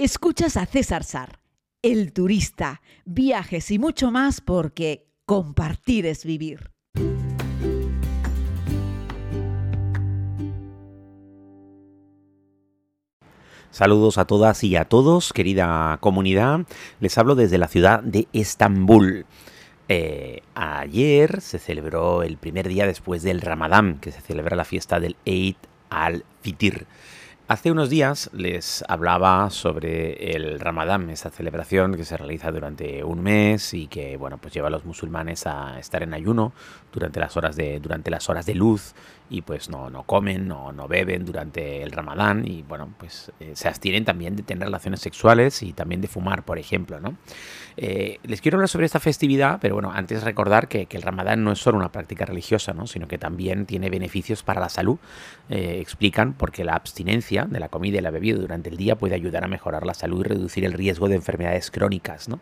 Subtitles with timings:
[0.00, 1.40] Escuchas a César Sar,
[1.82, 6.70] el turista, viajes y mucho más porque compartir es vivir.
[13.72, 16.60] Saludos a todas y a todos, querida comunidad.
[17.00, 19.26] Les hablo desde la ciudad de Estambul.
[19.88, 25.00] Eh, ayer se celebró el primer día después del Ramadán, que se celebra la fiesta
[25.00, 25.56] del Eid
[25.90, 26.86] al-Fitir.
[27.50, 33.22] Hace unos días les hablaba sobre el Ramadán, esa celebración que se realiza durante un
[33.22, 36.52] mes y que bueno, pues lleva a los musulmanes a estar en ayuno
[36.92, 38.92] durante las horas de, durante las horas de luz
[39.30, 43.52] y pues no, no comen, no, no beben durante el ramadán y bueno, pues eh,
[43.54, 47.16] se abstienen también de tener relaciones sexuales y también de fumar, por ejemplo, ¿no?
[47.76, 51.52] Eh, les quiero hablar sobre esta festividad, pero bueno, antes recordar que, el ramadán no
[51.52, 52.86] es solo una práctica religiosa, ¿no?
[52.86, 54.98] Sino que también tiene beneficios para la salud.
[55.48, 59.14] Eh, explican porque la abstinencia de la comida y la bebida durante el día puede
[59.14, 62.40] ayudar a mejorar la salud y reducir el riesgo de enfermedades crónicas, ¿no?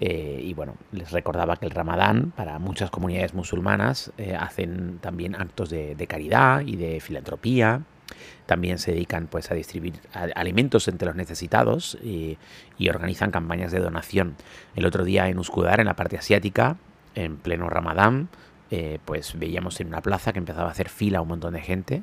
[0.00, 5.34] Eh, y bueno, les recordaba que el ramadán para muchas comunidades musulmanas eh, hacen también
[5.34, 7.82] actos de, caridad y de filantropía.
[8.46, 12.38] También se dedican pues, a distribuir alimentos entre los necesitados y,
[12.88, 14.36] organizan campañas de donación.
[14.76, 16.76] El otro día en Uskudar, en la parte asiática,
[17.14, 18.28] en pleno ramadán,
[18.70, 22.02] eh, pues veíamos en una plaza que empezaba a hacer fila un montón de gente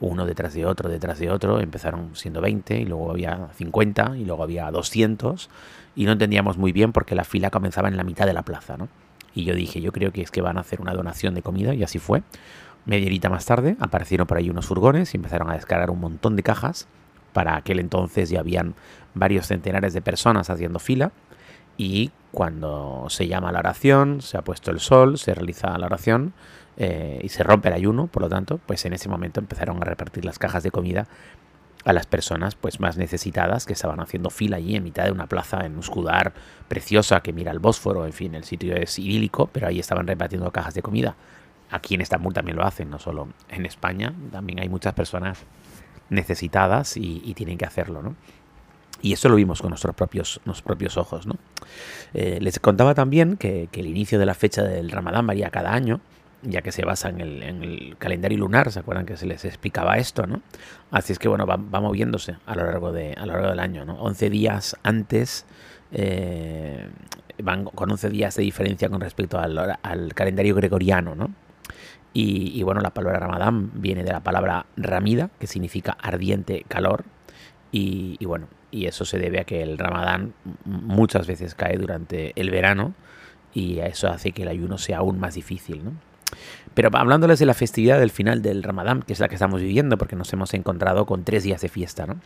[0.00, 4.24] uno detrás de otro, detrás de otro, empezaron siendo 20 y luego había 50 y
[4.24, 5.50] luego había 200
[5.94, 8.76] y no entendíamos muy bien porque la fila comenzaba en la mitad de la plaza,
[8.76, 8.88] ¿no?
[9.34, 11.74] Y yo dije, yo creo que es que van a hacer una donación de comida
[11.74, 12.22] y así fue.
[12.84, 16.36] Media horita más tarde aparecieron por ahí unos furgones y empezaron a descargar un montón
[16.36, 16.88] de cajas.
[17.32, 18.74] Para aquel entonces ya habían
[19.14, 21.12] varios centenares de personas haciendo fila
[21.78, 26.32] y cuando se llama la oración, se ha puesto el sol, se realiza la oración
[26.76, 29.84] eh, y se rompe el ayuno, por lo tanto, pues en ese momento empezaron a
[29.84, 31.06] repartir las cajas de comida
[31.84, 35.26] a las personas pues más necesitadas que estaban haciendo fila allí en mitad de una
[35.26, 36.32] plaza en Uskudar
[36.68, 40.50] preciosa que mira el Bósforo, en fin, el sitio es idílico, pero ahí estaban repartiendo
[40.50, 41.16] cajas de comida.
[41.70, 45.38] Aquí en Estambul también lo hacen, no solo en España, también hay muchas personas
[46.10, 48.14] necesitadas y, tienen que hacerlo, ¿no?
[49.02, 51.34] Y eso lo vimos con nuestros propios, nuestros propios ojos, ¿no?
[52.14, 56.00] Eh, les contaba también que, el inicio de la fecha del Ramadán varía cada año,
[56.42, 60.26] ya que se basa en el, calendario lunar, ¿se acuerdan que se les explicaba esto,
[60.28, 60.40] no?
[60.92, 63.84] Así es que, bueno, va, moviéndose a lo, largo de, a lo largo del año,
[63.84, 63.94] ¿no?
[63.94, 65.46] 11 días antes,
[65.90, 66.88] eh,
[67.42, 71.34] van con 11 días de diferencia con respecto al, calendario gregoriano, ¿no?
[72.14, 77.04] Y, bueno, la palabra ramadán viene de la palabra ramida, que significa ardiente calor,
[77.72, 80.34] y bueno, y eso se debe a que el ramadán
[80.64, 82.94] muchas veces cae durante el verano,
[83.54, 85.92] y eso hace que el ayuno sea aún más difícil, ¿no?
[86.74, 89.98] Pero hablándoles de la festividad del final del Ramadán, que es la que estamos viviendo,
[89.98, 92.20] porque nos hemos encontrado con tres días de fiesta, ¿no?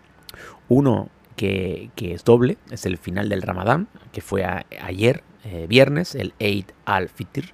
[0.69, 4.45] Uno que, es doble, es el final del Ramadán, que fue
[4.81, 7.53] ayer, eh, viernes, el Eid al-Fitr,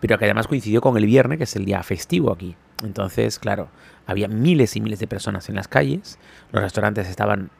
[0.00, 2.54] pero que además coincidió con el viernes, que es el día festivo aquí.
[2.84, 3.68] Entonces, claro,
[4.06, 6.18] había miles y miles de personas en las calles,
[6.52, 7.50] los restaurantes estaban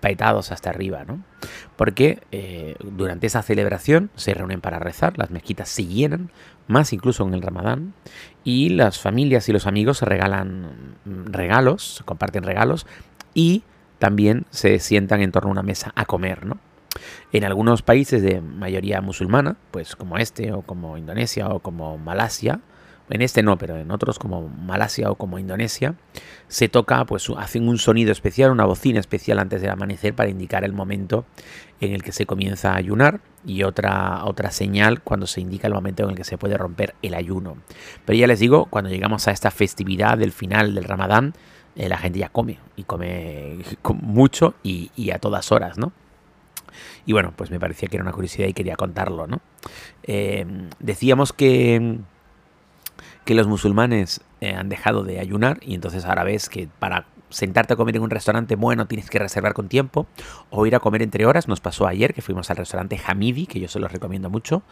[0.00, 1.20] paetados hasta arriba, ¿no?
[1.76, 6.30] Porque eh, durante esa celebración se reúnen para rezar, las mezquitas se llenan,
[6.68, 7.94] más incluso en el Ramadán,
[8.44, 12.86] y las familias y los amigos se regalan regalos, comparten regalos
[13.34, 13.62] y
[13.98, 16.58] también se sientan en torno a una mesa a comer, ¿no?
[17.32, 22.60] En algunos países de mayoría musulmana, pues como este o como Indonesia o como Malasia,
[23.08, 25.94] en este no, pero en otros como Malasia o como Indonesia,
[26.48, 30.64] se toca, pues hacen un sonido especial, una bocina especial antes del amanecer para indicar
[30.64, 31.24] el momento
[31.80, 35.74] en el que se comienza a ayunar y otra, otra señal cuando se indica el
[35.74, 37.58] momento en el que se puede romper el ayuno.
[38.04, 41.34] Pero ya les digo, cuando llegamos a esta festividad del final del Ramadán,
[41.76, 43.58] eh, la gente ya come y come
[44.02, 45.92] mucho y, a todas horas, ¿no?
[47.04, 49.40] Y bueno, pues me parecía que era una curiosidad y quería contarlo, ¿no?
[50.02, 50.46] Eh,
[50.80, 52.00] decíamos que
[53.26, 57.74] que los musulmanes eh, han dejado de ayunar y entonces ahora ves que para sentarte
[57.74, 60.06] a comer en un restaurante bueno tienes que reservar con tiempo
[60.48, 61.48] o ir a comer entre horas.
[61.48, 64.62] Nos pasó ayer que fuimos al restaurante Hamidi, que yo se los recomiendo mucho.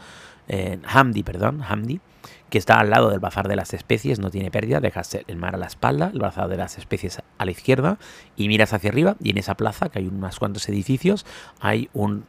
[0.47, 2.01] Eh, Hamdi, perdón, Hamdi,
[2.49, 5.57] que está al lado del bazar de las especies, no tiene pérdida, dejas el mar
[5.57, 7.99] a la espalda, el bazar de las especies a la izquierda
[8.37, 11.27] y miras hacia arriba y en esa plaza, que hay unos cuantos edificios,
[11.59, 12.25] hay un,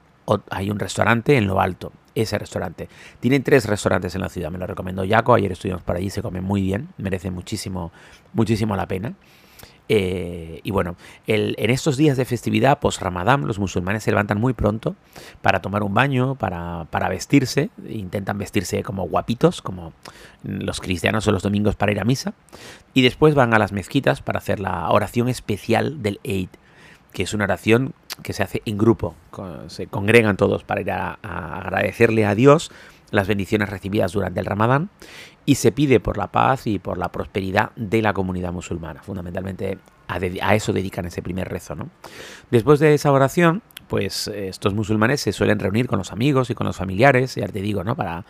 [0.50, 2.88] hay un restaurante en lo alto ese restaurante.
[3.20, 6.22] Tienen tres restaurantes en la ciudad, me lo recomiendo Yaco, ayer estuvimos por allí, se
[6.22, 7.92] come muy bien, merece muchísimo,
[8.34, 9.14] muchísimo la pena.
[9.88, 10.96] Eh, y bueno,
[11.28, 14.96] en estos días de festividad post-Ramadán, los musulmanes se levantan muy pronto
[15.44, 19.94] para tomar un baño, para, para, vestirse, intentan vestirse como guapitos, como
[20.42, 22.34] los cristianos o los domingos para ir a misa,
[22.96, 26.50] y después van a las mezquitas para hacer la oración especial del Eid
[27.16, 29.16] que es una oración que se hace en grupo,
[29.68, 32.72] se congregan todos para ir a, agradecerle a Dios
[33.10, 34.90] las bendiciones recibidas durante el Ramadán
[35.46, 39.02] y se pide por la paz y por la prosperidad de la comunidad musulmana.
[39.02, 39.78] Fundamentalmente
[40.10, 41.76] a, eso dedican ese primer rezo.
[41.76, 41.90] ¿no?
[42.52, 46.68] Después de esa oración, pues estos musulmanes se suelen reunir con los amigos y con
[46.68, 47.96] los familiares, ya te digo, ¿no?
[47.96, 48.26] Para,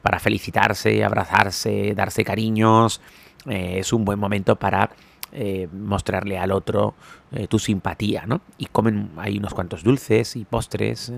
[0.00, 3.02] para felicitarse, abrazarse, darse cariños.
[3.46, 4.90] Eh, es un buen momento para
[5.32, 6.94] eh, mostrarle al otro
[7.32, 8.40] eh, tu simpatía, ¿no?
[8.58, 11.12] Y comen ahí unos cuantos dulces y postres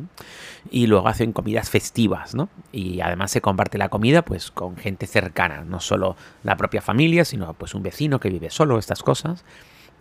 [0.71, 2.49] y luego hacen comidas festivas, ¿no?
[2.73, 7.25] Y además se comparte la comida pues con gente cercana, no solo la propia familia,
[7.25, 9.45] sino pues un vecino que vive solo, estas cosas.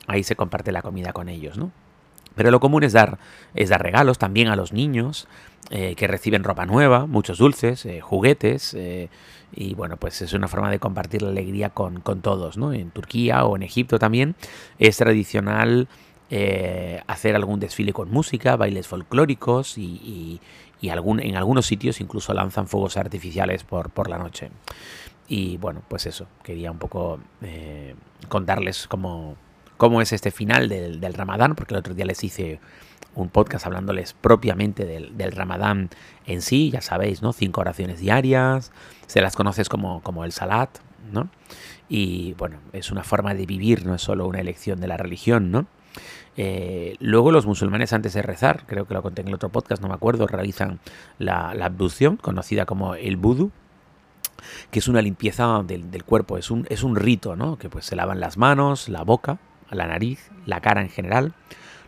[0.07, 1.71] Ahí se comparte la comida con ellos, ¿no?
[2.35, 3.19] Pero lo común es dar,
[3.53, 5.27] es dar regalos también a los niños
[5.73, 8.73] eh, que reciben ropa nueva, muchos dulces, eh, juguetes.
[8.73, 9.09] Eh,
[9.53, 12.73] y bueno, pues es una forma de compartir la alegría con, todos, ¿no?
[12.73, 14.35] En Turquía o en Egipto también
[14.79, 15.87] es tradicional
[17.07, 20.39] hacer algún desfile con música, bailes folclóricos y,
[20.89, 24.49] algún, en algunos sitios incluso lanzan fuegos artificiales por, por la noche.
[25.27, 27.19] Y bueno, pues eso, quería un poco
[28.29, 29.35] contarles cómo
[29.81, 32.59] cómo es este final del, Ramadán, porque el otro día les hice
[33.15, 35.89] un podcast hablándoles propiamente del, Ramadán
[36.27, 37.33] en sí, ya sabéis, ¿no?
[37.33, 38.71] Cinco oraciones diarias,
[39.07, 40.69] se las conoces como, el Salat,
[41.11, 41.29] ¿no?
[41.89, 45.49] Y bueno, es una forma de vivir, no es solo una elección de la religión,
[45.49, 45.65] ¿no?
[46.37, 49.81] Eh, luego los musulmanes antes de rezar, creo que lo conté en el otro podcast,
[49.81, 50.79] no me acuerdo, realizan
[51.17, 53.49] la, abducción, conocida como el vudú,
[54.69, 57.57] que es una limpieza del, del, cuerpo, es un, es un rito, ¿no?
[57.57, 59.39] Que pues se lavan las manos, la boca,
[59.75, 61.33] la nariz, la cara en general,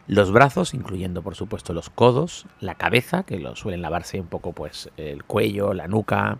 [0.08, 4.52] los brazos, incluyendo por supuesto los codos, la cabeza, que lo suelen lavarse un poco
[4.52, 6.40] pues el cuello, la nuca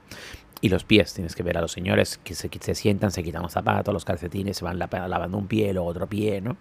[0.60, 1.14] y los pies.
[1.14, 4.06] Tienes que ver a los señores que se, se sientan, se quitan los zapatos, los
[4.06, 6.58] calcetines, se van lavando un pie, luego otro pie, ¿no?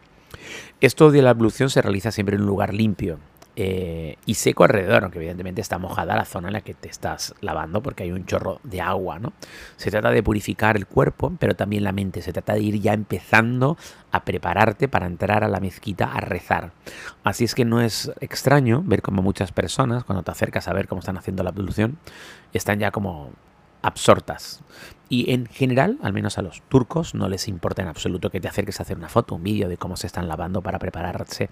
[0.80, 3.18] Esto de la ablución se realiza siempre en un lugar limpio,
[3.54, 7.34] eh, y seco alrededor, aunque evidentemente está mojada la zona en la que te estás
[7.40, 9.32] lavando porque hay un chorro de agua, ¿no?
[9.76, 12.22] Se trata de purificar el cuerpo, pero también la mente.
[12.22, 13.76] Se trata de ir ya empezando
[14.10, 16.72] a prepararte para entrar a la mezquita a rezar.
[17.24, 20.88] Así es que no es extraño ver como muchas personas, cuando te acercas a ver
[20.88, 21.98] cómo están haciendo la ablución,
[22.52, 23.30] están ya como
[23.82, 24.62] absortas.
[25.08, 28.48] Y en general, al menos a los turcos, no les importa en absoluto que te
[28.48, 31.50] acerques a hacer una foto, un vídeo de cómo se están lavando para prepararse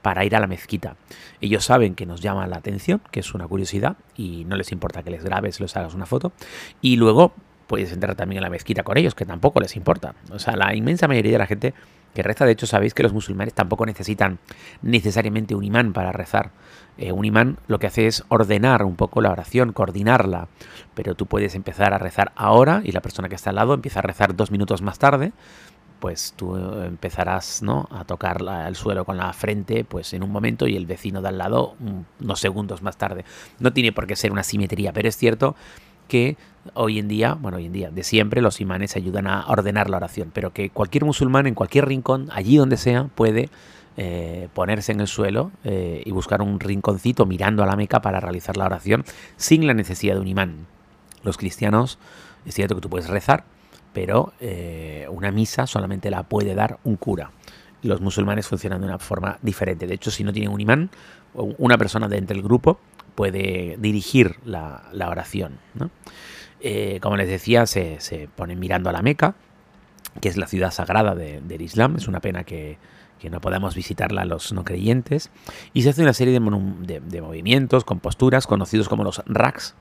[0.00, 0.96] para ir a la mezquita.
[1.40, 5.02] Ellos saben que nos llama la atención, que es una curiosidad, y no les importa
[5.02, 6.32] que les grabes, les hagas una foto.
[6.80, 7.32] Y luego
[7.66, 10.14] puedes entrar también a la mezquita con ellos, que tampoco les importa.
[10.30, 11.74] O sea, la inmensa mayoría de la gente
[12.14, 14.38] que reza, de hecho sabéis que los musulmanes tampoco necesitan
[14.82, 16.50] necesariamente un imán para rezar.
[17.00, 20.48] Eh, un imán lo que hace es ordenar un poco la oración, coordinarla,
[20.94, 24.00] pero tú puedes empezar a rezar ahora y la persona que está al lado empieza
[24.00, 25.32] a rezar dos minutos más tarde,
[25.98, 27.88] pues tú empezarás ¿no?
[27.90, 31.28] a tocar el suelo con la frente pues en un momento y el vecino de
[31.28, 31.74] al lado
[32.20, 33.24] unos segundos más tarde.
[33.60, 35.56] No tiene por qué ser una simetría, pero es cierto
[36.06, 36.36] que
[36.74, 39.96] hoy en día, bueno, hoy en día, de siempre los imanes ayudan a ordenar la
[39.96, 43.48] oración, pero que cualquier musulmán en cualquier rincón, allí donde sea, puede
[43.96, 48.20] eh, ponerse en el suelo eh, y buscar un rinconcito mirando a la Meca para
[48.20, 49.04] realizar la oración
[49.36, 50.66] sin la necesidad de un imán.
[51.24, 51.98] Los cristianos,
[52.46, 53.44] es cierto que tú puedes rezar,
[53.92, 57.32] pero eh, una misa solamente la puede dar un cura.
[57.82, 59.86] Los musulmanes funcionan de una forma diferente.
[59.86, 60.90] De hecho, si no tienen un imán,
[61.34, 62.78] una persona de entre el grupo
[63.14, 65.58] puede dirigir la, oración.
[67.00, 69.34] como les decía, se, se, ponen mirando a la Meca,
[70.20, 71.96] que es la ciudad sagrada del Islam.
[71.96, 72.78] Es una pena que,
[73.20, 75.30] que no podamos visitarla los no creyentes,
[75.72, 79.74] y se hace una serie de, movimientos con posturas conocidos como los raks,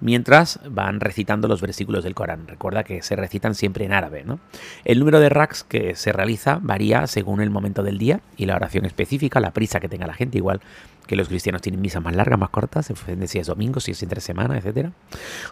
[0.00, 2.46] mientras van recitando los versículos del Corán.
[2.46, 4.24] Recuerda que se recitan siempre en árabe.
[4.24, 4.38] ¿no?
[4.84, 8.56] El número de raks que se realiza varía según el momento del día y la
[8.56, 10.60] oración específica, la prisa que tenga la gente, igual
[11.06, 14.02] que los cristianos tienen misas más largas, más cortas, en si es domingo, si es
[14.02, 14.90] entre semana, etc.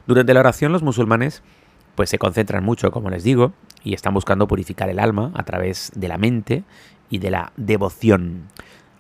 [0.07, 1.43] Durante la oración los musulmanes
[1.95, 5.93] pues se concentran mucho, como les digo, y están buscando purificar el alma a través
[5.95, 6.65] de la mente
[7.11, 8.49] y de la devoción.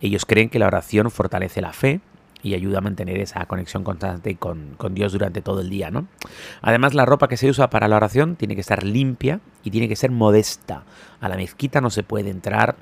[0.00, 2.00] Ellos creen que la oración fortalece la fe
[2.42, 6.06] y ayuda a mantener esa conexión constante con, Dios durante todo el día, ¿no?
[6.62, 9.88] Además, la ropa que se usa para la oración tiene que estar limpia y tiene
[9.88, 10.84] que ser modesta.
[11.20, 12.76] A la mezquita no se puede entrar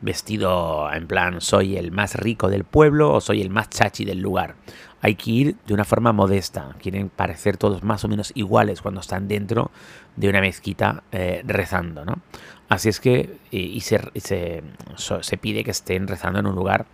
[0.00, 4.18] vestido en plan soy el más rico del pueblo o soy el más chachi del
[4.18, 4.56] lugar.
[5.04, 6.74] Hay que ir de una forma modesta.
[6.80, 9.70] Quieren parecer todos más o menos iguales cuando están dentro
[10.16, 12.22] de una mezquita eh, rezando, ¿no?
[12.70, 16.86] Así es que, y, se, se, pide que estén rezando en un lugar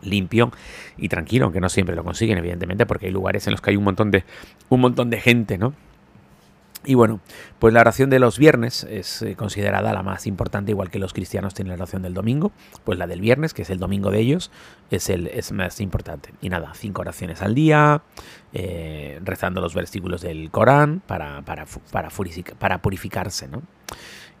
[0.00, 0.52] limpio
[0.96, 3.76] y tranquilo, aunque no siempre lo consiguen, evidentemente, porque hay lugares en los que hay
[3.76, 4.22] un montón de,
[4.68, 5.74] un montón de gente, ¿no?
[6.86, 7.20] Y bueno,
[7.58, 11.12] pues la oración de los viernes es eh, considerada la más importante, igual que los
[11.12, 12.52] cristianos tienen la oración del domingo,
[12.84, 14.50] pues la del viernes, que es el domingo de ellos,
[14.90, 16.30] es, el, es más importante.
[16.40, 18.02] Y nada, cinco oraciones al día,
[18.52, 22.08] eh, rezando los versículos del Corán para, para, para,
[22.58, 23.62] para purificarse, ¿no?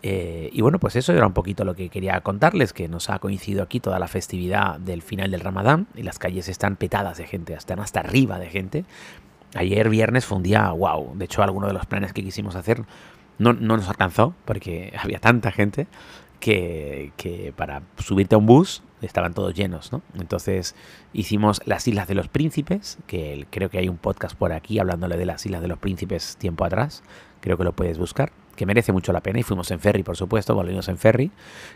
[0.06, 3.18] Eh, y bueno, pues eso era un poquito lo que quería contarles, que nos ha
[3.20, 7.26] coincidido aquí toda la festividad del final del Ramadán y las calles están petadas de
[7.26, 8.84] gente, están hasta arriba de gente.
[9.54, 11.14] Ayer viernes fue un día wow.
[11.16, 12.84] De hecho, alguno de los planes que quisimos hacer
[13.38, 15.86] no, nos alcanzó porque había tanta gente
[16.40, 20.02] que, para subirte a un bus estaban todos llenos, ¿no?
[20.18, 20.74] Entonces
[21.12, 25.16] hicimos las Islas de los Príncipes, que creo que hay un podcast por aquí hablándole
[25.16, 27.02] de las Islas de los Príncipes tiempo atrás,
[27.40, 30.16] creo que lo puedes buscar, que merece mucho la pena y fuimos en ferry, por
[30.16, 31.30] supuesto, volvimos en ferry,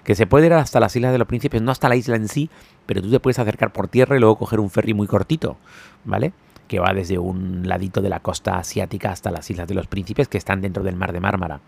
[0.04, 2.28] que se puede ir hasta las Islas de los Príncipes, no hasta la isla en
[2.28, 2.50] sí,
[2.86, 5.56] pero tú te puedes acercar por tierra y luego coger un ferry muy cortito,
[6.04, 6.32] ¿vale?
[6.68, 10.28] Que va desde un ladito de la costa asiática hasta las Islas de los Príncipes,
[10.28, 11.60] que están dentro del Mar de Mármara.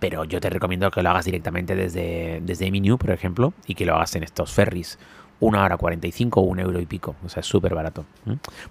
[0.00, 3.94] Pero yo te recomiendo que lo hagas directamente desde, desde por ejemplo, y que lo
[3.94, 4.98] hagas en estos ferries
[5.40, 7.16] una hora 45 o un euro y pico.
[7.24, 8.04] O sea, es súper barato.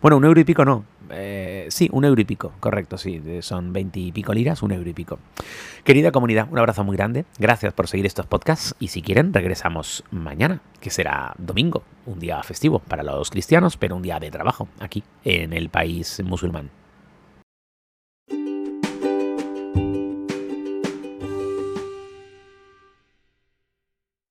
[0.02, 0.86] Bueno, un euro y pico no.
[1.12, 3.22] Eh, sí, un euro y pico, correcto, sí.
[3.42, 5.20] Son 20 y pico liras, un euro y pico.
[5.84, 7.26] Querida comunidad, un abrazo muy grande.
[7.40, 8.76] Gracias por seguir estos podcasts.
[8.80, 13.96] Y si quieren, regresamos mañana, que será domingo, un día festivo para los cristianos, pero
[13.96, 16.70] un día de trabajo aquí, en el país musulmán.